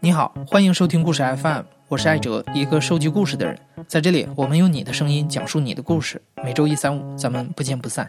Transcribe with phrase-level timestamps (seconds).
[0.00, 3.58] 你好，欢迎收听故事 FM，我是艾哲，一个收集故事的人。
[3.86, 6.22] 在这里，我们用你的声音讲述你的故事。
[6.42, 8.08] 每周一、三、五，咱们不见不散。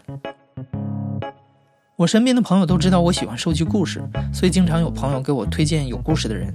[1.96, 4.02] 我身边的朋友都知道我喜欢收集故事，
[4.32, 6.54] 所以经常有朋友给我推荐有故事的人。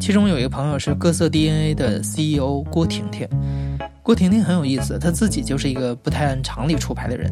[0.00, 3.28] 其中有一个朋友是各色 DNA 的 CEO 郭婷婷。
[4.02, 7.30] 郭婷婷很有意思，她自己就是一个不太按常理出牌的人。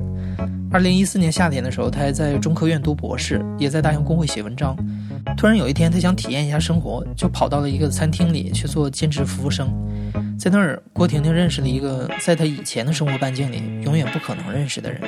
[0.73, 4.77] 二零一四年夏天的时候，他还在中科院读博士，也在大洋公会写文章。
[5.37, 9.69] 突然有一天，他想体验一下生活，就跑到了一个餐厅里去做兼职服务生。
[10.39, 15.01] 在那儿，郭婷婷认识了一个在她以前的生活半径里永远不可能认识的人。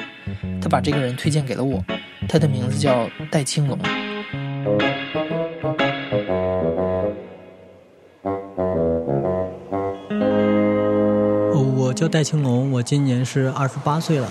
[0.60, 1.82] 她把这个人推荐给了我，
[2.28, 3.78] 他的名字叫戴青龙。
[11.76, 14.28] 我叫戴青龙，我今年是二十八岁了。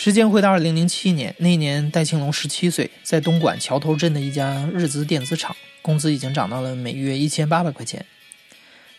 [0.00, 8.06] 时间回到二零零七年，那一年戴青龙十七岁，在东莞桥头镇的一家日资电子厂，工资已经涨到了每月一千八百块钱。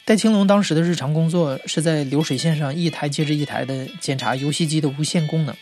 [0.04, 5.56] 戴青龙当时的日常工作是在流水线上一台接着一台的检查游戏机的无线功能。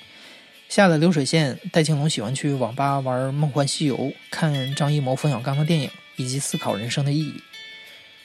[0.69, 3.95] 下了流水线，戴青龙喜欢去网吧玩《梦幻西游》，
[4.31, 7.35] 看张艺谋、冯小刚的电影，以及思考人生的意义。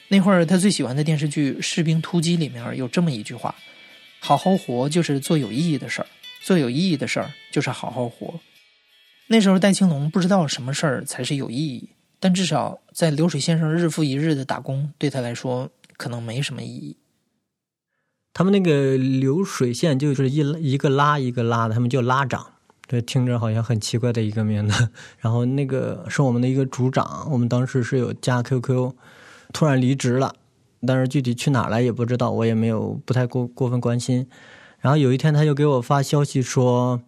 [0.08, 3.54] 那会儿他最喜欢的电视剧《士兵突击》里面有这么一句话
[4.18, 6.06] ：“好好活就是做有意义的事儿。”
[6.42, 8.34] 做有意义的事儿，就是好好活。
[9.28, 11.90] 那时候戴青龙不知道什么事儿才是有意义，
[12.20, 16.96] 但至少在流水线上日复一日的打工，对他来说可能没什么意义。
[18.34, 22.52] 他们那个流水线就是一一个拉一个拉的，他们叫拉长，
[22.88, 24.88] 对，听着好像很奇怪的一个名字。
[25.20, 28.92] 然后那个是我们的一个组长，我们当时是有加 QQ，
[29.52, 30.34] 突然离职了，
[30.86, 34.26] 但是具体去哪儿了也不知道，我也没有不太过过分关心。
[34.82, 37.00] 然后有一天，他就给我发消息说，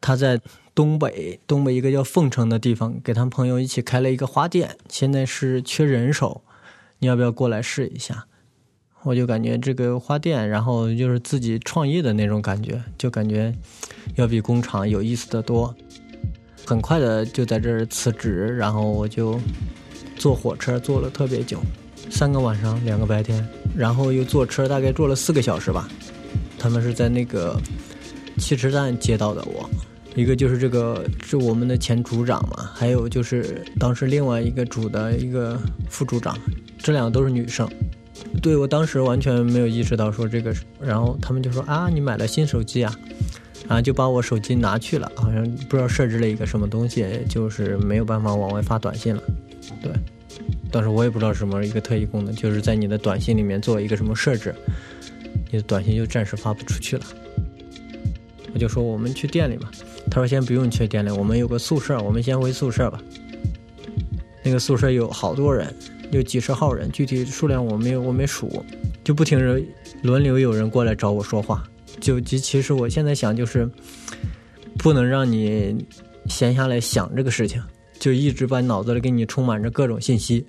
[0.00, 0.40] 他在
[0.74, 6.42] 东北，东北一个叫凤城的地方，给他朋友一起开了一个花店，现在是缺人手，
[6.98, 8.26] 你要不要过来试一下？
[9.04, 13.54] 我就感觉这个花店，然后就是自己创业的那种感觉，就感觉
[14.16, 15.72] 要比工厂有意思的多。
[16.66, 19.38] 很快的就在这儿辞职，然后我就
[20.16, 21.60] 坐火车坐了特别久，
[22.10, 23.46] 三个晚上，两个白天，
[23.76, 25.88] 然后又坐车，大概坐了四个小时吧。
[26.66, 27.56] 他们是在那个
[28.38, 29.70] 汽车站接到的我，
[30.16, 35.56] 一个就是这个是我们的前组长嘛，还有就是当时另外一个组的一个
[35.88, 36.36] 副组长，
[36.76, 37.70] 这两个都是女生。
[38.42, 42.92] 对我当时完全没有意识到说这个，然后他们就说啊，你买了新手机啊，
[43.68, 49.22] 然后就把我手机拿去了，好像不知道设置了一个什么东西，就是没有办法往外发短信了。
[49.80, 49.92] 对，
[50.72, 54.52] 当时我也不知道什么一个特异功能，就是在你的短信里面做一个什么设置。
[55.50, 57.04] 你的短信就暂时发不出去了，
[58.52, 59.70] 我就说我们去店里吧。
[60.10, 63.00] 他说先不用去店里，我们有个宿舍，我们先回宿舍吧。
[64.42, 65.74] 那个宿舍有好多人，
[66.12, 68.64] 有几十号人，具体数量我没有我没数，
[69.02, 69.60] 就不停着
[70.02, 71.68] 轮流有人过来找我说话。
[72.00, 73.68] 就其其实我现在想就是，
[74.78, 75.84] 不能让你
[76.26, 77.62] 闲下来想这个事情，
[77.98, 80.46] 就一直把脑子里给你充满着各种信息，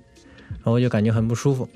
[0.48, 1.68] 然后就感觉很不舒服。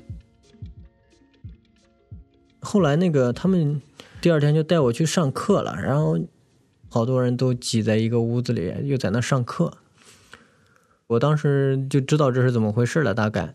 [2.63, 3.81] 后来那个他们
[4.21, 6.17] 第二天就带我去上课了，然后
[6.89, 9.73] 好多人都挤在一个屋子里，又在那上课。
[11.07, 13.53] 我当时就知道这是怎么回事了，大概。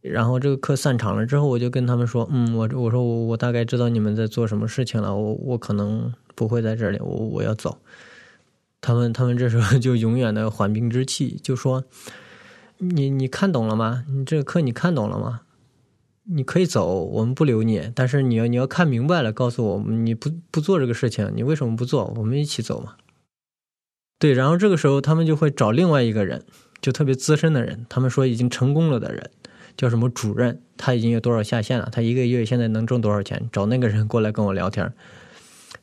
[0.00, 7.78] 然后这个课散场了之后，我就跟他们说：“嗯，我我说我我大概知道你们在做什么事情了，我我可能不会在这里，我我要走。”
[8.80, 11.84] 他们他们这时候就永远的缓兵之气，就说
[12.76, 14.04] ：“你你看懂了吗？
[14.08, 15.40] 你这个课你看懂了吗？”
[16.26, 17.90] 你可以走，我们不留你。
[17.94, 22.12] 但是你要你要看明白了，告诉我们你不不做这个事情，你为什么不做？
[22.16, 22.94] 我们一起走嘛。
[24.18, 26.44] 对，然后这个时候他们就会找另外一个人，
[26.80, 29.30] 就特别资深的人，他们说已经成功了的人，
[29.76, 33.50] 叫什么主任，他已经有多少下线了，他一个月现在能挣多少钱？
[33.52, 34.90] 找那个人过来跟我聊天。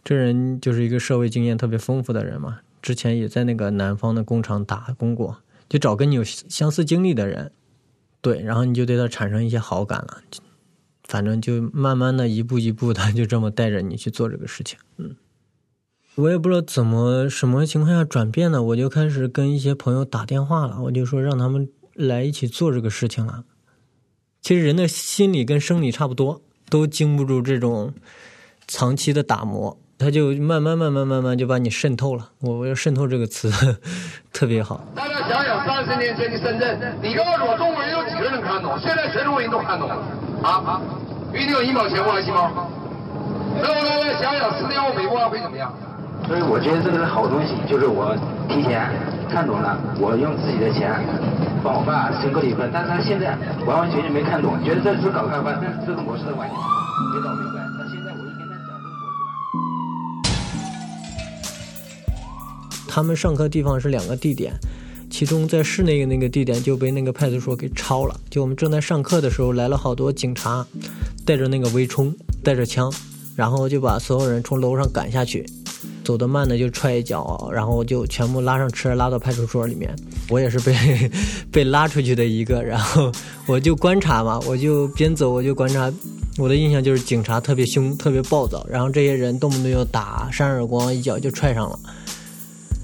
[0.04, 5.38] 这人就是一个社会经验特别丰富的人嘛，之前也在那个南方的工厂打工过，
[5.69, 7.51] 就找跟你有相似经历的人。
[8.21, 10.21] 对，然后你就对他产生一些好感了，
[11.03, 14.77] 反正就慢慢的一步一步的就这么带着你去做这个事情。
[14.97, 15.15] 嗯，
[16.15, 23.44] 我也不知道怎么什么情况下转变的，我就开始跟一些朋友打电话了，我就说让他们来一起做这个事情了。
[24.41, 27.94] 其实人的心理跟生理差不多，都经不住这种
[28.67, 29.77] 长期的打磨。
[29.97, 32.31] 他就慢慢慢慢慢慢就把你渗透了。
[32.39, 33.51] 我我要渗透这个词
[34.33, 34.83] 特别好。
[35.27, 38.77] 想想三十年前的深圳，你告诉我中国人有几个人看懂？
[38.79, 39.95] 现在全中国人都看懂了？
[40.44, 40.81] 啊！
[41.33, 42.51] 一定有一毛钱过来行吗？
[43.62, 45.71] 那我们来想想，十年后美国会怎么样？
[46.27, 48.15] 所以我觉得这个是好东西，就是我
[48.47, 48.89] 提前
[49.29, 50.91] 看懂了，我用自己的钱
[51.63, 57.59] 帮我爸申购了一份，但是他现在完完全全没看懂，觉得这是搞开发，但是这个模式的完全没搞明白。
[57.77, 60.29] 到现在我一跟他讲这个模式。
[62.88, 64.53] 他们上课地方是两个地点，
[65.12, 68.19] 其中在市内的那个地点就被那个派出所给抄了。
[68.30, 70.66] 就我们正在上课的时候，来了好多警察，
[71.25, 72.12] 带着那个微冲，
[72.42, 72.92] 带着枪，
[73.36, 75.46] 然后就把所有人从楼上赶下去。
[76.04, 79.96] 走得慢的就踹一脚，然后就全部拉上车拉到派出所里面。
[80.30, 80.75] 我也是被
[81.52, 83.12] 被拉出去的一个，然后
[83.46, 85.92] 我就观察嘛，我就边走我就观察。
[86.38, 91.78] 我的印象就是警察特别凶，特别暴躁，然后这些人动不动就打、扇耳光，一脚就踹上了。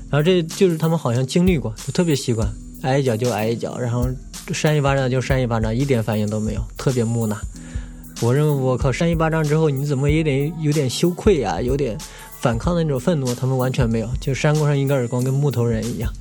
[0.09, 2.47] 然后这就是他们好像经历过，就特别习惯，
[2.81, 4.07] 挨一脚就挨一脚，然后
[4.53, 7.37] 扇一巴掌就扇一巴掌，一点反应都没有，特别木讷。
[8.21, 11.97] 我认为我靠，扇一巴掌之后你怎么也得有点羞愧啊，有点。
[12.39, 16.13] 反抗的那种愤怒，他们完全没有，就扇过上一个耳光，跟木头人一样，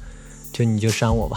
[0.51, 1.37] 就你就扇我吧。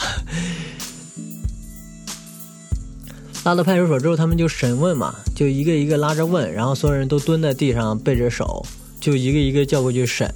[3.43, 8.65] 拉到派出所之后，他们就审问嘛，就一个一个拉着问，然后所有人都蹲在地上背着手，
[9.01, 10.33] 就一个一个叫过去审。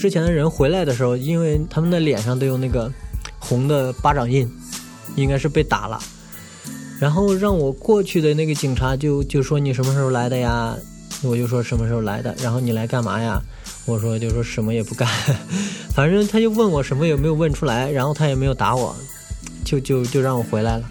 [0.00, 2.90] 之前的人回来的时候，因为他们的脸上都有那个
[3.38, 4.50] 红的巴掌印，
[5.14, 6.00] 应该是被打了。
[6.98, 10.74] 然后让我过去的那个警察就就说：“你什么时候来的呀？”
[11.22, 13.42] 我就说什么时候来的，然后你来干嘛呀？
[13.84, 15.06] 我说就说什么也不干，
[15.94, 18.96] 反正他就问我什么也没有问出来，然后他也没有打我，
[19.66, 20.84] 就就就让我回来了。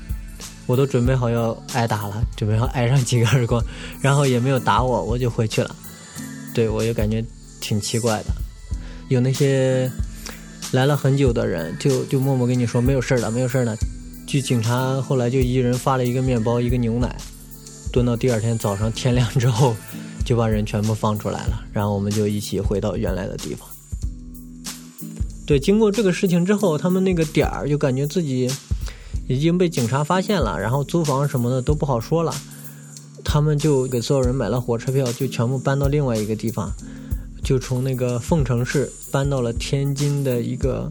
[0.67, 3.59] 我都准备好要挨打了，准备要挨上几个耳光，
[4.01, 5.75] 然后也没有打我，我就回去了。
[6.53, 7.25] 对我就感觉
[7.59, 8.25] 挺奇怪的，
[9.09, 9.91] 有那些
[10.71, 13.75] 来了很久的人，就就默默跟你说没有事儿了，没有事儿了。
[14.25, 17.13] 据警察后来就一人发了一个面包，一个牛奶，
[17.91, 19.75] 蹲到第二天早上天亮之后。
[20.25, 23.67] 就把人全部放出来了，然后我们就一起回到原来的地方。
[25.47, 28.47] 对，经过这个事情之后，他们那个点儿就感觉自己
[29.27, 32.31] 已经被警察发现了，然后租房什么的都不好说了。
[33.23, 36.71] 他们就给所有人买了火车票，就全部搬到另外一个地方，
[37.43, 40.89] 就从那个凤城市搬到了天津的一个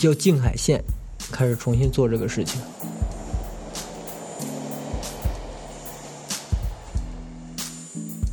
[0.00, 0.82] 叫静海县，
[1.30, 2.60] 开始重新做这个事情。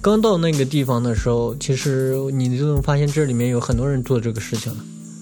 [0.01, 4.77] 刚到那个地方的时候，其实你就能发现这里面有很多人做这个事情了。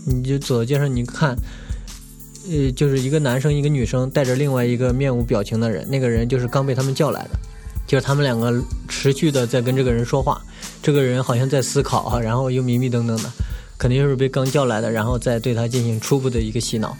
[0.06, 1.34] 你就走到街上，你看，
[2.52, 7.40] 呃，就是一个男生，一个女生，带着另外一个面无表情的人，那个人就是刚被他们叫来的，
[7.86, 8.54] 就是他们两个
[8.88, 10.42] 持续的在跟这个人说话，
[10.82, 13.32] 这个人好像在思考， 然后又迷迷瞪瞪的，
[13.78, 16.96] 肯定是被刚叫来的，然后再对他进行初步的一个洗脑。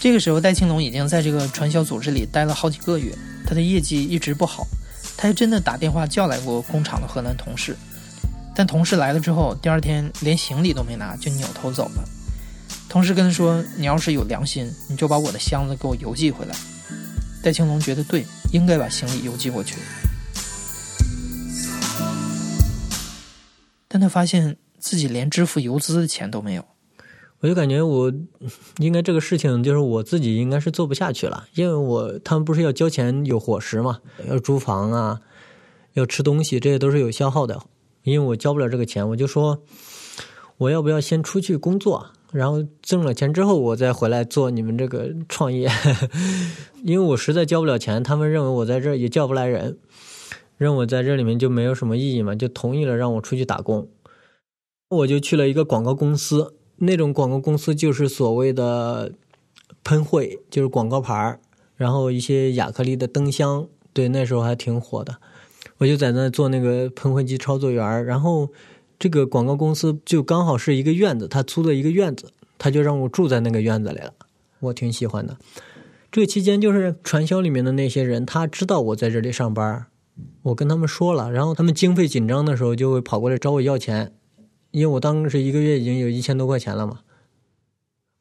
[0.00, 3.12] 这个时候，戴青龙已经在这个传销组织里待了好几个月，
[3.46, 4.66] 他的业绩一直不好。
[5.16, 7.76] 他还真的打电话叫来过工厂的河南同事，
[8.54, 12.04] 但同事来了之后，第二天连行李都没拿就扭头走了。
[12.88, 16.54] 同事跟他说：“你要是有良心，你就把我的箱子给我邮寄回来。”
[17.42, 19.76] 戴青龙觉得对，应该把行李邮寄过去。
[23.86, 26.64] 但他发现自己连支付邮资的钱都没有。
[27.40, 28.12] 我就感觉我
[28.78, 35.20] 应该这个事情就是我自己应该是做不下去了，因为我他们不是要交钱有伙食嘛，要租房啊，
[35.92, 37.62] 要吃东西，这些都是有消耗的。
[38.02, 39.62] 因为我交不了这个钱，我就说
[40.56, 45.70] 我要不要先出去工作，然后挣了钱之后我再回来做你们这个创业。
[46.84, 49.78] 因为我实在交不了钱，他们认为我在这儿也叫不来人，
[50.56, 53.88] 认为我在这里面就没有什么意义嘛，就同意了让我出去打工。
[54.88, 56.54] 我就去了一个广告公司。
[56.80, 59.10] 那种广告公司就是所谓的
[59.82, 61.40] 喷绘，就是广告牌儿，
[61.74, 65.16] 然后一些亚克力的灯箱，对，那时候还挺火的。
[65.78, 68.48] 我就在那做那个喷绘机操作员然后
[68.98, 74.12] 这个广告公司就刚好是一个院子，他租的一个院子，他就让我住在那个院子里了，
[74.60, 75.36] 我挺喜欢的。
[76.10, 79.86] 这期间就是传销里面的那些人，他知道我在这里上班，
[80.42, 84.14] 我跟他们说了，然后他们经费紧张的时候就会跑过来找我要钱。
[84.70, 87.00] 因为我当时一个月已经有一千多块钱了嘛，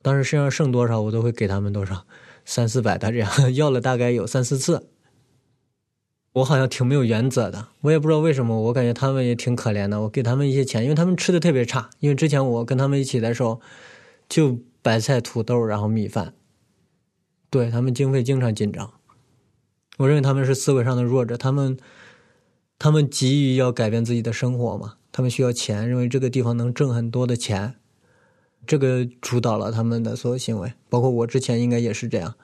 [0.01, 2.05] 当时身上剩多少我都会给他们多少，
[2.45, 4.87] 三四百的这样 要了大概有三四次。
[6.33, 10.01] 我好像挺没有原则的，我也不知道为什么，我感觉他们也挺可怜的。
[10.01, 11.89] 我给他们一些钱，因为他们吃的特别差。
[11.99, 13.59] 因为之前我跟他们一起的时候，
[14.29, 16.33] 就白菜、土豆，然后米饭。
[17.49, 18.91] 对他们经费经常紧张，
[19.97, 21.77] 我认为他们是思维上的弱者，他们
[22.77, 24.95] 他们急于要改变自己的生活嘛。
[25.11, 27.75] 他们需要钱，认为这个地方能挣很多的钱，
[28.67, 30.73] 这个主导了他们的所有行为。
[30.89, 32.35] 包括我之前应该也是这样。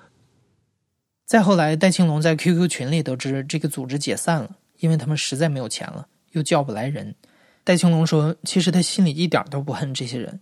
[1.26, 7.16] 再后来，戴青龙在 QQ 群里得知这个组织解散了，因为他们实在没有钱了，又叫不来人。
[7.64, 10.42] 戴青龙说：“其实他心里一点都不恨这些人，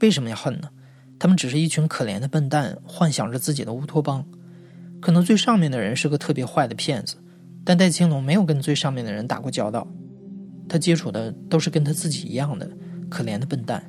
[0.00, 0.70] 为什么要恨呢？
[1.18, 4.26] 他们只是一群可怜的笨蛋，幻想着自己的乌托邦。
[5.00, 7.16] 可能最上面的人是个特别坏的骗子，
[7.62, 9.86] 但戴青龙没有跟最上面的人打过交道，
[10.68, 12.68] 他接触的都是跟他自己一样的
[13.10, 13.84] 可怜的笨蛋。”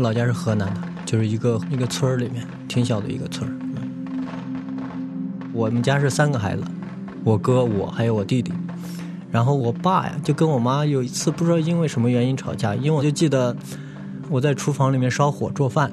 [0.00, 3.52] 老家是河南的，就是一个一个村儿里面挺小的一个村儿。
[5.52, 6.62] 我们家是三个孩子，
[7.24, 8.52] 我哥我还有我弟弟。
[9.30, 13.56] 然后我爸呀，就跟我妈有一次不知道因为什么原因吵架，因为我就记得
[14.28, 15.92] 我在厨房里面烧火做饭，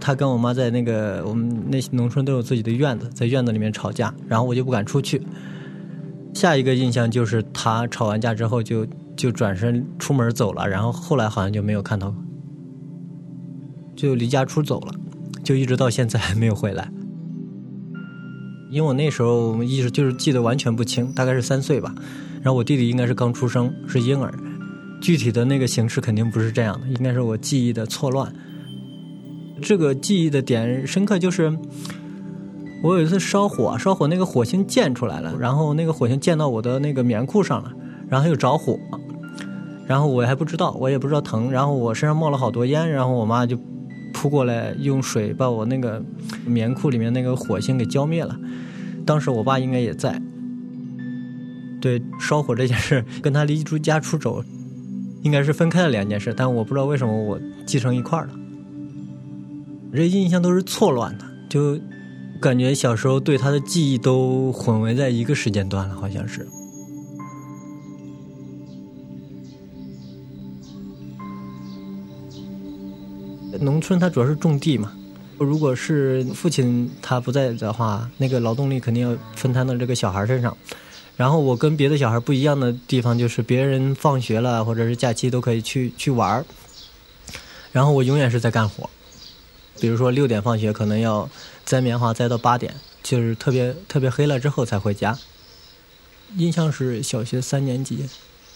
[0.00, 5.20] 他跟我妈在那个我们那些农村都有自己的院子，在院子里面吵架，然后我就不敢出去。
[6.32, 8.86] 下一个印象就是他吵完架之后就
[9.16, 12.14] 就转身出门走了，然后后来好像就没有看到。
[13.98, 14.94] 就离家出走了，
[15.42, 16.88] 就一直到现在还没有回来。
[18.70, 21.92] 因为我那时候意识就是记得完全不清，大概是三岁吧。
[22.40, 24.32] 然后我弟弟应该是刚出生，是婴儿。
[25.00, 28.32] 具体的那个形式肯定不是这样的，应该是我记忆的错乱。
[29.60, 31.52] 这个记忆的点深刻就是，
[32.84, 37.72] 我有一次烧火，烧火那个火星溅出来了，然后那个火星溅到我的那个棉裤上了，
[38.08, 38.78] 然后又着火，
[39.88, 43.58] 然后我还不知道，我也不知道疼，然后我身上冒了好多烟，然后我妈就。
[44.20, 46.02] 扑过来，用水把我那个
[46.44, 48.36] 棉裤里面那个火星给浇灭了。
[49.06, 50.20] 当时我爸应该也在。
[51.80, 54.42] 对，烧火这件事跟他离出家出走，
[55.22, 58.30] 应该是分开的两件事，但我不知道为什么我记成一块了。
[59.94, 61.78] 这印象都是错乱的，就
[62.40, 66.44] 感觉小时候对他的记忆都混为在一个时间段了，好像是。
[73.60, 74.92] 农村它主要是种地嘛，
[75.36, 80.56] 如果是父亲他不在的话，那个劳动力肯定要分摊到这个小孩身上。
[81.16, 86.44] 然后我跟别的小孩不一样的地方就是，别人放学了或者是假期都可以去去玩儿，
[87.72, 88.88] 然后我永远是在干活。
[89.80, 91.28] 比如说六点放学，可能要
[91.64, 95.18] 摘棉花摘到八点，就是特别特别黑了之后才回家。
[96.36, 98.08] 印象是小学三年级，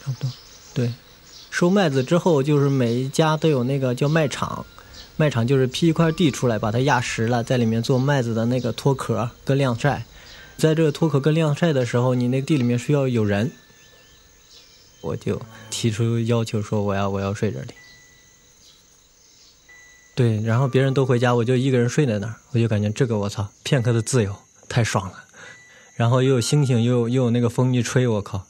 [0.05, 0.31] 差不多。
[0.75, 0.93] 对，
[1.51, 4.65] 收麦子之后就是每一家都有那个叫麦场。
[5.17, 10.05] 卖场就是批一块地出来，把它压实了，在里面做麦子的那个脱壳跟晾晒。
[10.57, 13.51] 在这个脱壳跟晾晒的时候，你那地里面需要有人，
[15.01, 15.41] 我就
[15.71, 17.69] 提出要求说我要我要睡这里。
[20.15, 24.37] 对，然后别人都回家，我就一个人睡在那儿，我就感觉这个我操，片刻的自由
[24.69, 25.25] 太爽了。
[25.97, 28.47] 然后又有星星，又有又有那个风一吹，我靠，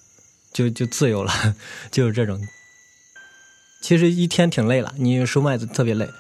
[0.53, 1.57] 就就自由了，
[1.91, 2.41] 就是这种。
[3.81, 6.11] 其实一天挺累了，你收麦子特别累。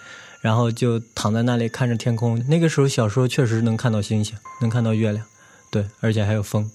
[0.43, 2.45] 然后就躺在那里看着天空。
[2.49, 5.25] 那个时候小时候确实能看到星星，能看到月亮，
[5.71, 6.71] 对，而且还有风。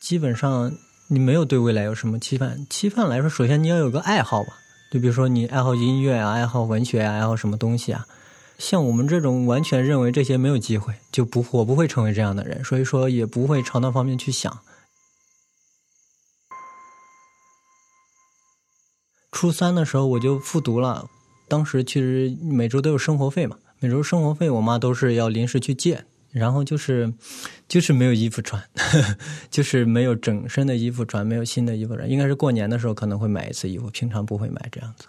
[0.00, 0.72] 基本上
[1.08, 2.64] 你没有对未来有什么期盼。
[2.70, 4.56] 期盼来说，首先你要有个爱好吧，
[4.90, 8.06] 就比如说你爱好音乐啊，爱好文学啊，爱好什么东西啊。
[8.56, 14.60] 像我们这种完全认为这些没有机会，就不我不会成为这样的人，所以说也不会朝那方面去想。
[19.36, 21.06] 初三的时候我就复读了，
[21.46, 27.12] 当时其实每周都有生活费嘛，每周生活费我妈都是要临时去借，然后就是
[27.68, 28.64] 就是没有衣服穿，
[29.50, 35.04] 就是没有整身的衣服穿，没有新的衣服穿，应该是过年的时候可能会买一次衣服，平常不会买这样子。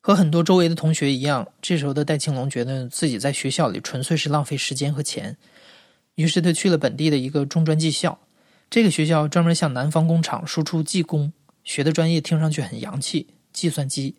[0.00, 5.36] 和很多周围的同学一样，这时候的戴庆龙觉得自己在学校里纯粹是浪费时间和钱，
[6.14, 8.18] 于是他去了本地的一个中专技校，
[8.70, 11.30] 这个学校专门向南方工厂输出技工。
[11.64, 14.14] 学的专业听上去很洋气，计算机。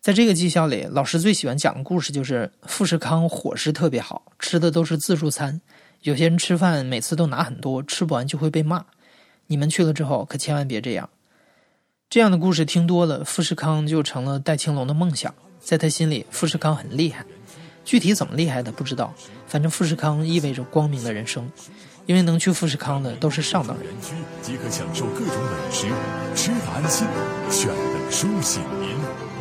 [0.00, 5.60] 在这个技校里，老师最喜欢讲的故事就是富士康伙食特别好，吃的都是自助餐。
[6.02, 8.84] 有些人吃饭每次都拿很多，吃不完就会被骂。
[9.46, 11.08] 你们去了之后可千万别这样。
[12.10, 15.34] 这样的故事听多了，富士康就成了戴青龙的梦想。
[15.58, 17.24] 在他心里，富士康很厉害，
[17.86, 19.14] 具体怎么厉害的不知道，
[19.46, 21.50] 反正富士康意味着光明的人生。
[22.06, 23.86] 因为能去富士康的都是上等人，
[24.42, 25.86] 即可享受各种美食，
[26.34, 27.06] 吃的安心，
[27.50, 28.62] 选的舒心。
[28.78, 28.90] 您，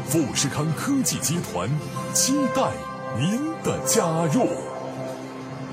[0.05, 1.69] 富士康科技集团
[2.13, 2.71] 期待
[3.19, 4.47] 您的加入。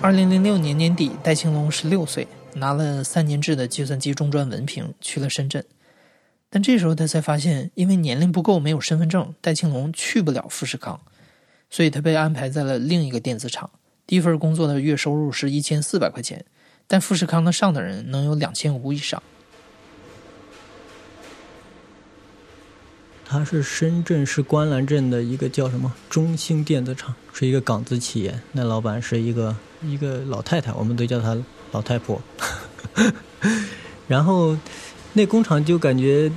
[0.03, 5.65] 二零零六年年底，戴青龙十六岁，拿了三年制的计算机中专文凭，去了深圳。
[6.49, 11.01] 但这时候他才发现，因为年龄不够，没有身份证，戴庆龙去不了富士康，
[11.71, 13.71] 所以他被安排在了另一个电子厂。
[14.09, 16.45] 第一份工作的月收入是一千四百块钱。
[16.93, 19.23] 但富士康的上的人能有两千五以上。
[23.25, 28.37] 他是深圳市观澜镇的一个叫什么中兴电子厂，是一个港资企业。
[28.51, 29.55] 那老板是一个
[29.85, 32.21] 一个老太太，我们都叫她老太婆。
[34.09, 34.59] 然后
[35.13, 36.29] 那工厂就感觉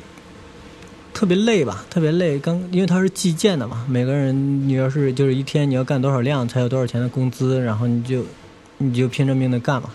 [1.16, 2.38] 特别累吧，特别累。
[2.38, 8.24] 刚因为他是计件的嘛，每个人你要是就是一天你要干多少量才有多少钱的工资，然后你就
[8.78, 9.90] 你就拼着命的干嘛。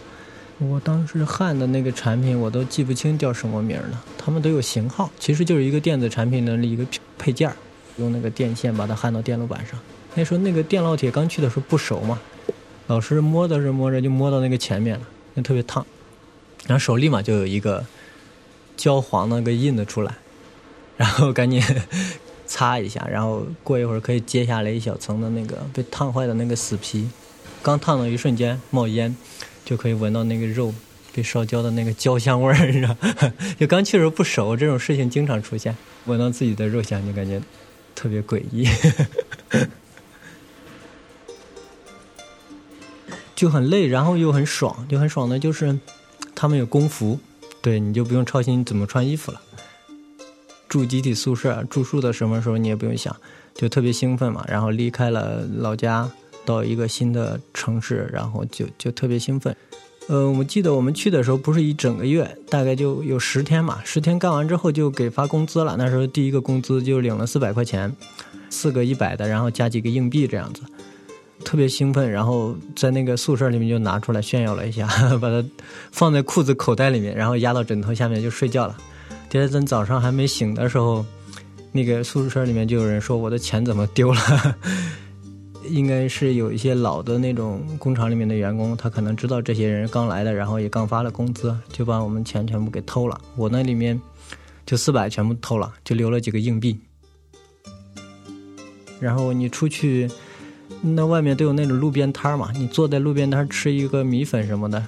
[0.60, 6.84] 我当时焊的那个产品我都记不清叫什么名了，他们都有型号，其实就是一个电子产品的一个
[7.16, 7.52] 配件
[7.96, 9.78] 用那个电线把它焊到电路板上。
[10.16, 12.18] 那时候那个电烙铁刚去的时候不熟嘛，
[12.88, 15.86] 老师摸的是摸着就摸到那个前面了，那特别烫，
[16.66, 17.86] 然后手立马就有一个
[18.76, 20.16] 焦黄那个印子出来，
[20.96, 21.62] 然后赶紧
[22.46, 27.08] 擦一下，然后过一会儿可以揭下来一小层的那个被烫坏的那个死皮，
[27.62, 29.16] 刚烫的一瞬间冒烟。
[29.68, 30.72] 就可以闻到那个肉
[31.12, 32.96] 被烧焦的那个焦香味儿，你知道？
[33.60, 35.76] 就刚去的时候不熟，这种事情经常出现。
[36.06, 37.38] 闻到自己的肉香，就感觉
[37.94, 38.66] 特别诡异，
[43.36, 45.78] 就很累，然后又很爽，就很爽的就是
[46.34, 47.20] 他们有工服，
[47.60, 49.42] 对，你就不用操心怎么穿衣服了。
[50.66, 53.14] 住集体宿舍住宿的什么时候你也不用想，
[53.54, 54.42] 就特别兴奋嘛。
[54.48, 56.10] 然后离开了老家。
[56.48, 59.54] 到一个新的城市，然后就就特别兴奋。
[60.06, 63.78] 呃，我记得我们去的时候不是一整个月，大概就有十天嘛。
[63.84, 65.76] 十天干完之后就给发工资了。
[65.76, 67.94] 那时候第一个工资就领了四百块钱，
[68.48, 70.62] 四个一百的，然后加几个硬币这样子，
[71.44, 72.10] 特别兴奋。
[72.10, 74.86] 然后在那个宿舍里面就拿出来炫耀了一下，
[75.20, 75.44] 把它
[75.92, 78.74] 放在裤子口袋里面，然后压到枕头下面就睡觉了。
[79.28, 81.04] 第二天早上还没醒的时候，
[81.70, 84.56] 那个宿舍里面就有人说我的钱怎么丢了。
[85.68, 93.20] 应该是有一些老的那种工厂里面的员工，他可能知道这些人刚来的，然后也刚发了工资，就把我们钱全部给偷了。
[93.36, 94.00] 我那里面
[94.66, 96.78] 就四百全部偷了，就留了几个硬币。
[99.00, 100.10] 然后你出去，
[100.82, 104.84] 那外面都有那种路边摊嘛，你坐在路边摊吃一个米粉什么的，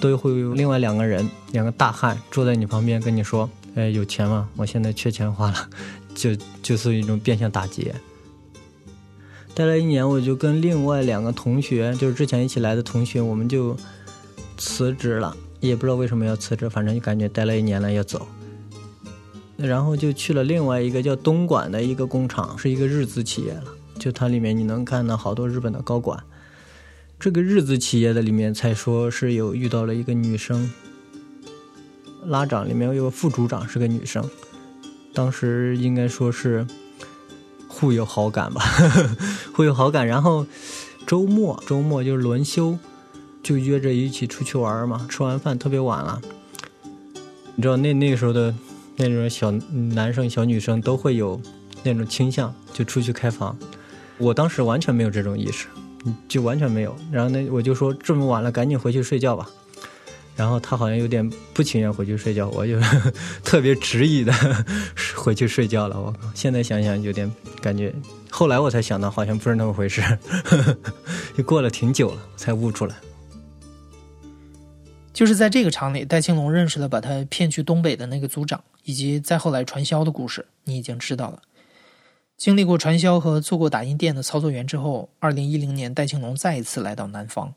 [0.00, 4.48] 都会有另外两个人，两个大汉坐在你旁边跟你说：“哎，有钱吗？
[4.56, 5.68] 我现在缺钱花了。”
[6.14, 7.94] 就就是一种变相打劫。
[9.54, 13.76] 待了一年，我就跟另外两个同学，就是之前一起来的同学，我们就
[14.56, 18.26] 辞职了，也不知道为什么要辞职，反正就感觉待了一年了要走，
[19.58, 23.64] 然后就去了另外一个叫东莞的一个工厂，是一个日资企业了，
[23.98, 26.18] 就它里面你能看到好多日本的高管。
[27.20, 30.72] 这个日资企业的里面才说是有遇到了一个女生，
[32.24, 34.26] 拉长里面有个副组长是个女生，
[35.12, 36.66] 当时应该说是。
[37.74, 38.62] 互有好感吧，
[39.54, 40.06] 互有好感。
[40.06, 40.46] 然后
[41.06, 42.78] 周末周末就是轮休，
[43.42, 45.06] 就约着一起出去玩嘛。
[45.08, 46.20] 吃完饭特别晚了，
[47.54, 48.54] 你知道那那个时候的
[48.96, 49.50] 那种小
[49.94, 51.40] 男生小女生都会有
[51.82, 53.56] 那种倾向，就出去开房。
[54.18, 55.66] 我当时完全没有这种意识，
[56.28, 56.94] 就完全没有。
[57.10, 59.48] 然后那我就说这么晚了，赶紧回去睡觉吧。
[60.34, 62.80] 然后他好像有点不情愿回去睡觉，我就
[63.44, 64.32] 特别执意的
[65.14, 66.00] 回去睡觉了。
[66.00, 66.18] 我靠！
[66.34, 67.94] 现在想想有点感觉，
[68.30, 70.02] 后来我才想到好像不是那么回事，
[71.36, 72.96] 就过了挺久了才悟出来。
[75.12, 81.42] 就是在这个厂里，戴庆龙认识了把他骗去东北的那个组长，以及再后来传销的故事，你已经知道了。
[82.38, 87.52] 经历过传销和做过打印店的操作员之后，二零一零年，戴庆龙再一次来到南方，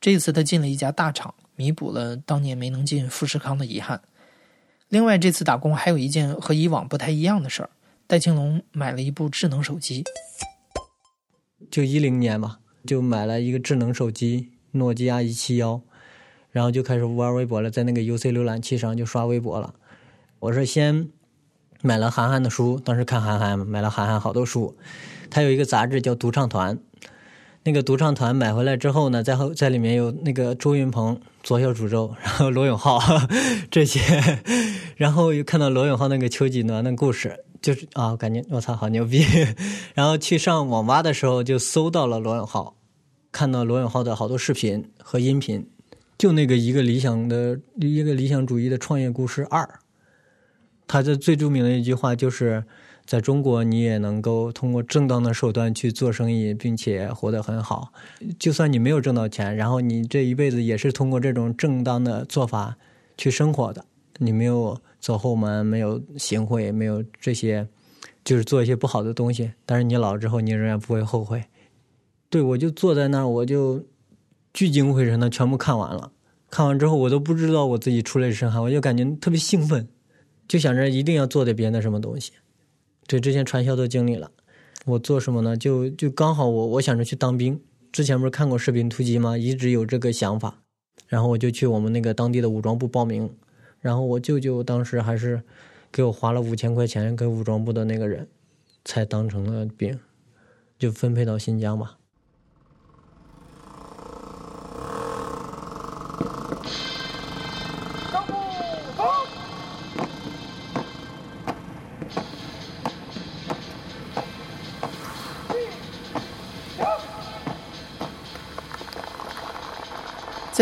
[0.00, 1.34] 这次他进了一家大厂。
[1.56, 4.02] 弥补了当年没能进富士康的遗憾。
[4.88, 7.70] 另外，这次打工还有一件和以往不太一样的事儿：
[8.06, 10.04] 戴青龙买了一部智能手机。
[11.70, 15.80] 就一零年吧，就买了一个智能手机，诺基亚一七幺，
[16.50, 19.74] 然后就开始玩微博了，在那个 UC 浏览器上就刷微博了。
[20.40, 21.08] 我是先
[21.80, 24.76] 买了韩寒的书，当时看韩寒，买了韩寒好多书。
[25.30, 26.76] 他有一个杂志叫《独唱团》。
[27.64, 33.00] 那个独唱团买回来之后呢，在后在里面有那个周云鹏、左小诅咒， 然后罗永浩
[33.70, 34.00] 这些，
[34.96, 39.24] 然后又看到罗永浩那个秋瑾暖的故事，就是啊，感觉我操好牛逼。
[39.94, 42.76] 然后去上网吧的时候就搜到了罗永浩，
[43.30, 45.68] 看到罗永浩的好多视频和音频，
[46.16, 49.68] 就那个一个理想的一个理想主义的创业故事二，
[50.86, 52.64] 他的最著名的一句话就是。
[53.12, 57.92] 在中国，你也能够通过正当的手段去做生意，并且活得很好。
[58.38, 62.78] 就算你没有挣到钱，然后你这一辈子也是通过这种正当的做法
[63.18, 63.84] 去生活的。
[64.16, 67.68] 你没有走后门，没有行贿，没有这些，
[68.24, 69.52] 就是做一些不好的东西。
[69.66, 71.44] 但是你老了之后，你仍然不会后悔。
[72.30, 73.84] 对我就坐在那儿，我就
[74.54, 76.10] 聚精会神的全部看完了。
[76.48, 79.86] 看完之后，我都不知道我自己出了一身汗，我就感觉特别兴奋，
[80.48, 82.32] 就想着一定要做点别的什么东西。
[83.06, 84.30] 对，之前传销都经历了。
[84.86, 85.56] 我做什么呢？
[85.56, 87.60] 就就刚好我我想着去当兵。
[87.92, 89.36] 之前不是看过《士兵突击》吗？
[89.36, 90.62] 一直有这个想法，
[91.08, 93.30] 然后我就去我们那个当地的武装部报名。
[93.80, 95.42] 然后我舅舅当时还是
[95.90, 98.28] 给我花了五千块钱，给武装部的那个人
[98.84, 99.98] 才当成了兵，
[100.78, 101.98] 就分配到新疆吧。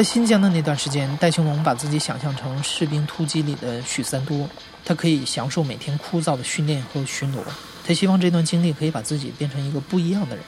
[0.00, 4.48] 在新疆的那段时间，戴兴龙把自己想象成《士兵突击》里的许三多，
[4.82, 7.42] 他可以享受每天枯燥的训练和巡逻。
[7.86, 10.44] 他希望这段经历可以把自己变成一个不一样的人。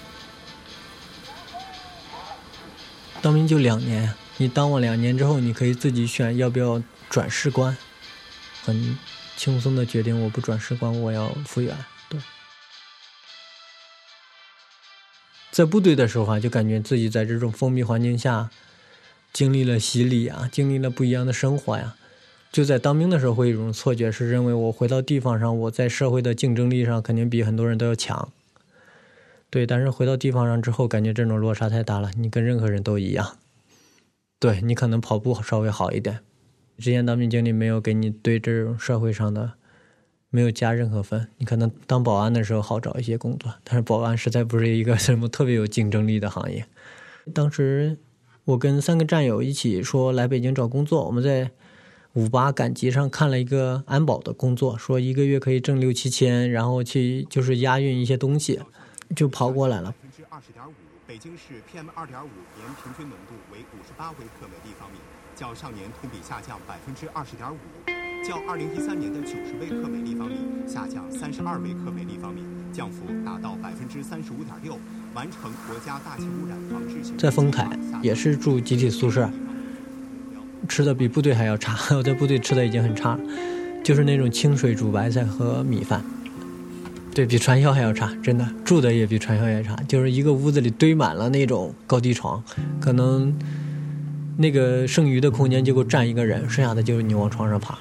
[3.21, 7.77] 当兵就两年，你当完两年之后，你可以自己选要不要转士官，
[8.65, 8.99] 很
[9.37, 11.77] 轻松的决定，我不转士官，我要复员。
[12.09, 12.19] 对，
[15.51, 18.49] 在部队的时候啊，就感觉自己在这种封闭环境下。
[19.33, 21.97] 经历了洗礼啊，经历了不一样的生活呀，
[22.53, 28.31] 就在当兵的时候会有一种错觉，是认为我回到地方上，我在社会的竞争力上肯定比很多人都要强。
[29.49, 33.39] 对，但是回到地方上之后，感觉这种落差太大了，你跟任何人都一样。
[34.39, 36.19] 对你可能跑步稍微好一点，
[36.77, 39.53] 之前当兵经历没有给你对这种社会上的
[40.29, 41.29] 没有加任何分。
[41.39, 46.67] 你可能当保安的时候好找一些工作，但是保安实在不是一个什么特别有竞争力的行业。
[47.33, 47.97] 当时。
[48.45, 51.49] 我跟三个战友一起说来北京找工作，我们在
[52.15, 58.61] 五八赶集上看了一个安保的工作，说一个月可以挣六七千，然后去就是押运一些东西，
[59.15, 59.93] 就跑过来了。
[59.93, 60.73] 百分之二十点五，
[61.07, 64.99] 北京市 PM 二点五年平均浓度为五十八微克每立方米，
[65.37, 67.59] 较上年同比下降百分之二十点五，
[68.23, 72.41] 较二零一三年的九十微克每立方米下降三十二微克每立方米，
[72.73, 74.79] 降幅达到百分之三十五点六。
[75.13, 77.69] 完成国家大气污染防治在丰台
[78.01, 79.29] 也是住集体宿舍，
[80.67, 81.77] 吃的比部队还要差。
[81.95, 83.21] 我在部队吃的已经很差了，
[83.83, 86.03] 就是那种清水煮白菜和米饭，
[87.13, 89.77] 对比传销还要差，真的住的也比传销也差。
[89.87, 92.43] 就是一个屋子里堆满了那种高低床，
[92.81, 93.35] 可能
[94.39, 97.79] 那个剩余的空间就够站一个人，剩下的就是你往床上爬，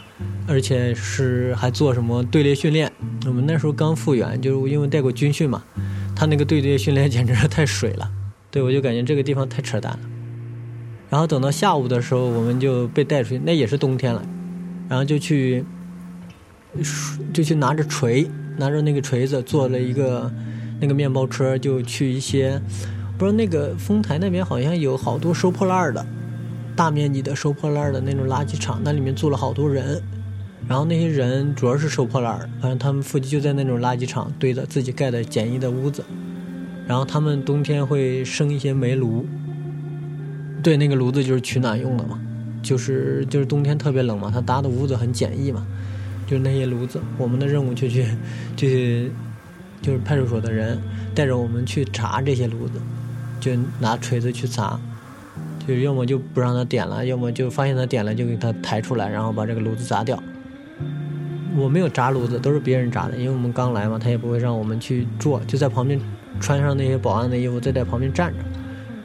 [0.48, 2.92] 而且是还做什么队列训练。
[3.26, 5.64] 我们那时候刚复员，就是因为带过军训嘛。
[6.16, 8.12] 他那个队列训练简直是太水了，
[8.52, 10.00] 对我就感觉这个地方太扯淡了。
[11.10, 14.24] 然后等到下午的时候，我们就被带出去，那也是冬天了，
[14.88, 15.66] 然后就去，
[17.34, 20.32] 就去拿着锤，拿着那个锤子，做了一个
[20.80, 22.62] 那个面包车，就去一些，
[23.18, 26.06] 不知道那个丰台那边好像有好多收破烂的，
[26.76, 30.02] 大面积的收破烂的那种垃圾场，那里面住了好多人。
[30.68, 36.04] 然后那些人主要是收破烂儿，反正他们附近就在那种垃圾场堆的自己盖的简易的屋子，
[36.88, 39.26] 然后他们冬天会生一些煤炉，
[40.64, 42.20] 对，那个炉子就是取暖用的嘛，
[42.62, 45.66] 就是就是冬天特别冷嘛，他搭的屋子很简易嘛，
[46.26, 47.02] 就是那些炉子。
[47.18, 48.06] 我们的任务就去，
[48.56, 49.12] 就去，
[49.82, 50.80] 就是派出所的人
[51.14, 52.80] 带着我们去查这些炉子，
[53.40, 54.80] 就拿锤子去砸。
[55.68, 60.22] 就要么就不让他点了，要么就发现他点了就给他抬出来，然后把这个炉子砸掉。
[61.56, 66.00] 我没有扎炉子，都是别人扎的，因为我们刚来嘛，他也不会让我们去做，就在旁边
[66.40, 68.40] 穿上那些保安的衣服，再在旁边站着，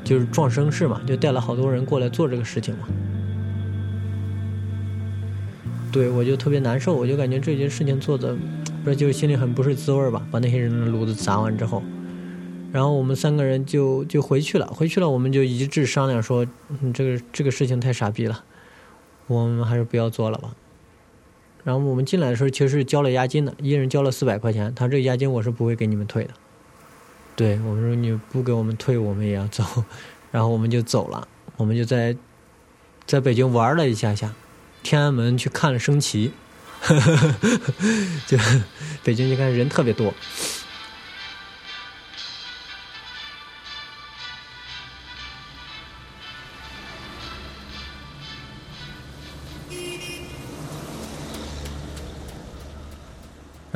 [0.04, 2.86] 就是壮声势嘛，就带了好多人过来做这个事情嘛。
[5.92, 8.36] 对我就特别难受，我就感觉这件事情做的，
[8.84, 10.26] 不是就是心里很不是滋味吧？
[10.30, 11.82] 把那些人的炉子砸完之后，
[12.70, 18.44] 然后我们三个人就就回去了，回去了我们就一致商量说，嗯这个这个事情太傻逼了，
[19.26, 20.50] 我们还是不要做了吧。
[21.66, 24.72] 然后我们进来的时候，其实是交了押金的，一人交了四百块钱。
[24.76, 26.30] 他这个押金我是不会给你们退的。
[27.34, 29.64] 对我们说你不给我们退，我们也要走。
[30.30, 31.26] 然后我们就走了，
[31.56, 32.16] 我们就在
[33.04, 34.32] 在北京玩了一下下，
[34.84, 36.30] 天安门去看了升旗，
[38.28, 38.38] 就
[39.02, 40.14] 北京你看人特别多。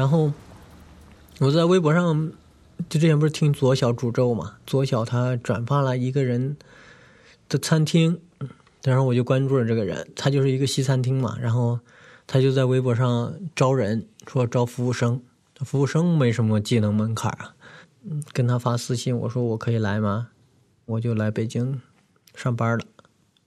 [0.01, 0.33] 然后
[1.41, 2.33] 我在微博上，
[2.89, 4.57] 就之前不是听左小诅咒嘛？
[4.67, 6.57] 左小他转发了一个人
[7.51, 8.19] 的餐厅，
[8.83, 10.09] 然后我就关注了这个人。
[10.17, 11.79] 他就是一个西餐厅嘛，然后
[12.27, 15.21] 他就在微博上招人，说招服务生。
[15.57, 17.55] 服务生没什么技能门槛啊，
[18.33, 20.29] 跟他发私信，我说我可以来吗？
[20.87, 21.79] 我就来北京
[22.35, 22.87] 上班了，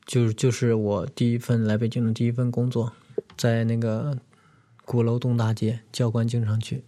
[0.05, 2.93] 就就是我第一份来北京的第一份工作，
[3.35, 4.15] 在那个。
[4.85, 6.83] 鼓楼东大街，教官经常去。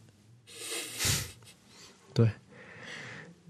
[2.13, 2.31] 对，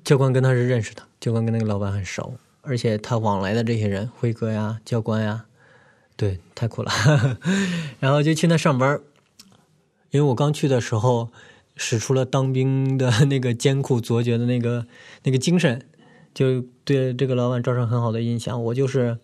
[0.03, 5.45] 教官跟他是认识的，教官跟那个老板很熟，而且他往来的这些人，辉哥呀、教官呀，
[6.15, 6.91] 对，太酷了。
[7.99, 8.99] 然后就去那上班，
[10.11, 11.29] 因为我刚去的时候，
[11.75, 14.87] 使出了当兵的 那个艰苦卓绝的那个
[15.23, 15.85] 那个精神，
[16.33, 18.63] 就对这个老板造成很好的印象。
[18.63, 19.19] 我就是，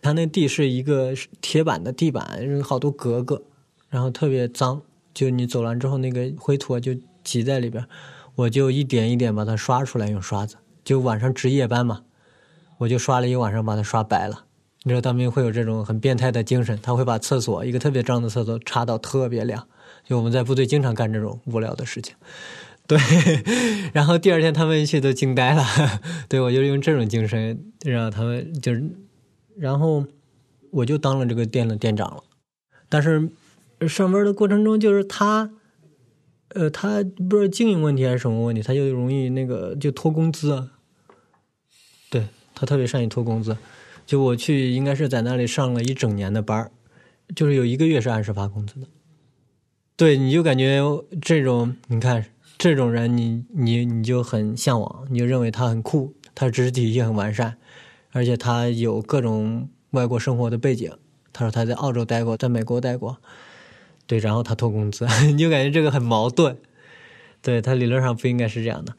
[0.00, 3.42] 他那地是一个铁板的地板，好多格格，
[3.90, 4.80] 然后特别脏，
[5.12, 7.84] 就你走完之后，那个灰土啊就挤在里边。
[8.36, 10.56] 我就一点一点把它刷出来，用刷子。
[10.82, 12.04] 就晚上值夜班嘛，
[12.78, 14.46] 我就刷了一晚上，把它刷白了。
[14.84, 19.68] 你知道当兵会有这种很变态的精神，他会把厕所一个特别脏的厕所擦到特别亮。
[20.04, 22.14] 就我们在部队经常干这种无聊的事情，
[22.86, 22.98] 对。
[23.92, 25.62] 然后第二天他们一切都惊呆了，
[26.28, 28.90] 对我就用这种精神让他们就是，
[29.58, 30.06] 然后
[30.70, 32.22] 我就当了这个店的店长了。
[32.88, 33.28] 但是
[33.88, 35.52] 上班的过程中，就是他。
[36.52, 40.68] 呃，他不知道经营问题还是什么问题，他就容易那个就拖工资。
[42.10, 43.56] 对他特别善于拖工资，
[44.04, 46.68] 就我去应该是在那里上了一整年的班，
[47.36, 48.88] 就是有一个月是按时发工资的。
[49.94, 50.82] 对，你就感觉
[51.22, 52.26] 这种，你看
[52.58, 57.58] 这种人你，你你你就很向往，你就认为他很酷，他知识体系很完善，
[58.10, 60.90] 而且他有各种外国生活的背景。
[61.32, 63.18] 他说他在澳洲待过，在美国待过。
[64.10, 66.56] 对，然后他拖工资， 你就感觉这个很矛盾。
[67.40, 68.92] 对他理论上不应该是这样的。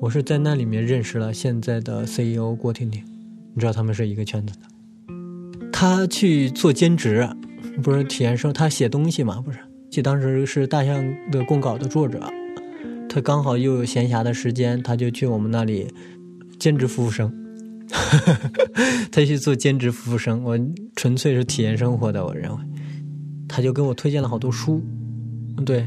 [0.00, 3.02] 我是在那里面认识了现在的 CEO 郭婷婷，
[3.54, 5.70] 你知道他们是一个圈子的。
[5.72, 7.26] 他去做兼职，
[7.82, 9.58] 不是体验生，他写东西嘛，不是？
[9.90, 12.30] 就当时是大象的供稿的作者，
[13.08, 15.88] 他刚好又有闲暇的时间，他就去我们那里
[16.58, 17.47] 兼职服务生。
[19.10, 20.58] 他去做兼职服务生，我
[20.96, 22.24] 纯粹是体验生活的。
[22.24, 22.58] 我认为，
[23.48, 24.82] 他就给我推荐了好多书，
[25.64, 25.86] 对，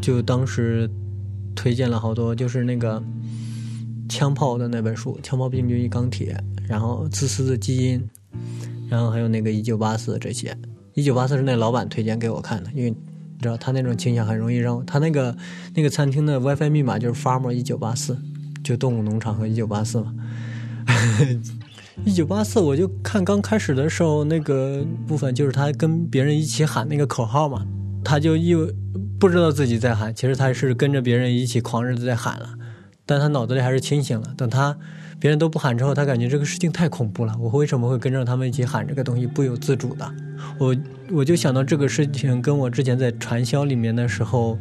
[0.00, 0.88] 就当时
[1.54, 3.02] 推荐了好多，就是那个
[4.08, 6.32] 枪炮的那本书《枪炮、病菌与钢铁》，
[6.68, 8.00] 然后《自私的基因》，
[8.88, 10.52] 然后还有那个《一九八四》这些。
[10.94, 12.96] 《一九八四》是那老板推荐给我看的，因为你
[13.40, 15.36] 知道他那种倾向很容易让我，他那个
[15.74, 18.16] 那个餐厅的 WiFi 密码就是 Farmer 一九八四，
[18.62, 20.14] 就动物农场和一九八四嘛。
[22.04, 27.64] 一九八四，我就看刚开始的时候那个部分，就是他跟别人一起喊那个口号嘛，
[28.04, 28.54] 他就一
[29.18, 32.50] 不知道自己在喊，其实他是跟着别人一起狂热的在喊了，
[33.06, 34.34] 但他脑子里还是清醒了。
[34.36, 34.76] 等他
[35.20, 40.12] 别人都不喊之后，他感觉这个事情太恐怖了，我为什么会跟着他们一起喊这个东西不由自主的？
[40.58, 40.76] 我
[41.12, 44.58] 我就想到这个事情跟我之前在传销里面的时候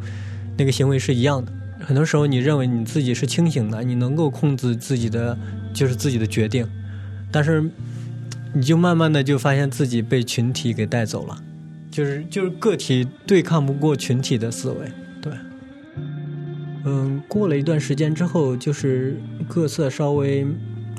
[0.57, 1.51] 那个行为是一样的。
[1.81, 5.37] 很多时候，你认为你自己是清醒的，你能够控制自己的，
[5.73, 6.67] 就是自己的决定，
[7.31, 7.67] 但是
[8.53, 11.37] 你就慢慢的就发现自己被群体给带走了，
[11.89, 15.33] 就是就是个体对抗不过群体的思维，对。
[16.85, 20.45] 嗯，过了一段时间之后，就是各色稍微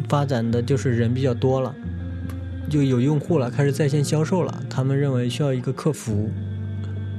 [0.08, 1.74] 发展的就是人比较多了，
[2.68, 4.62] 就有用户了，开始在线销售了。
[4.68, 6.30] 他们认为需要一个客服，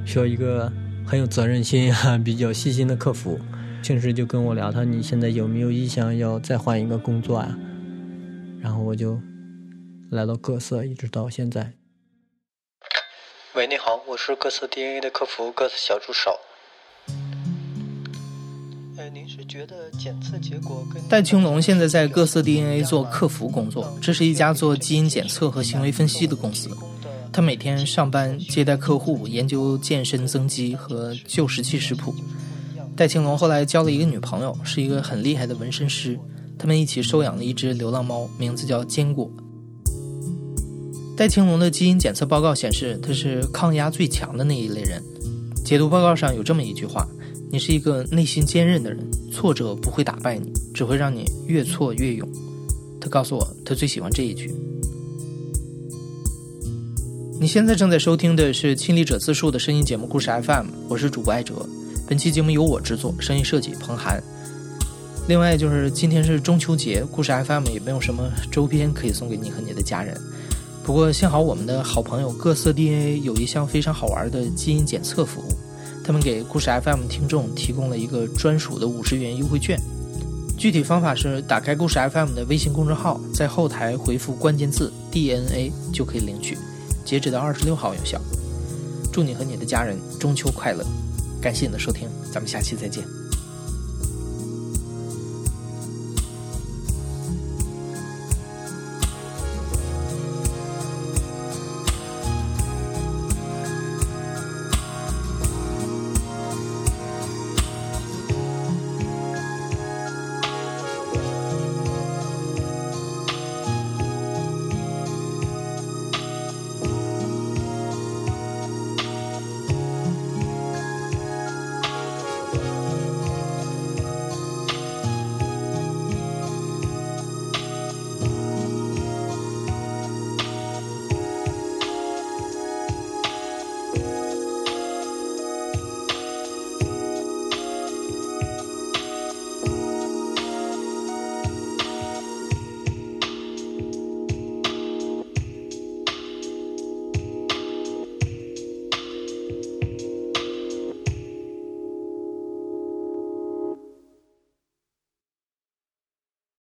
[0.04, 0.70] 需要一个
[1.06, 3.38] 很有责任心啊、比较细心的客服。
[3.82, 7.56] 平时就跟我聊，他你现在有没有意向要再换一个工作啊？
[8.60, 9.20] 然后我就
[10.10, 11.72] 来到各色，一直到现在。
[13.54, 16.32] 喂，你好，我是各色 DNA 的客服，各色小助手。
[18.98, 26.68] 呃，您是觉得检测结果跟戴青龙现在在各色 DNA 做客服工作，这是一家做基因检测和行为分析的公司。
[27.32, 32.12] 他每天上班接待客户，研究健身增肌和旧石器食谱。
[32.96, 36.18] 戴青龙后来交了一个女朋友，是一个很厉害的纹身师。
[36.58, 39.30] 他们一起收养了一只流浪猫，名字叫坚果。
[41.14, 45.02] 戴青龙的基因检测报告显示，他是抗压最强的那一类人。
[45.62, 47.06] 解读报告上有这么一句话
[47.52, 52.26] ：“你是一个内心坚韧的人，挫折不会打败你，只会让你越挫越勇。”
[52.98, 54.50] 他告诉我，他最喜欢这一句。
[57.38, 61.54] 你现在正在收听的是《亲历者自述》的声音节目故事 FM，我是主播艾哲。
[62.08, 64.22] 本期节目由我制作，声音设计彭涵。
[65.26, 70.16] 另外就是今天是中秋节，故事 FM 也没有什么周边可以送给你和你的家人。
[70.84, 75.48] 不过幸好我们的好朋友各色 DNA 有一项非常好玩的基因检测服务，
[76.04, 79.76] 他们给故事 FM 听众提供了一个专属的五十元优惠券。
[80.56, 86.56] 具体方法是打开故事 FM 的微信公众号，在后台回复关键字 DNA 就可以领取，
[87.04, 88.20] 截止到二十六号有效。
[89.12, 90.84] 祝你和你的家人中秋快乐！
[91.46, 93.04] 感谢你的收听，咱们下期再见。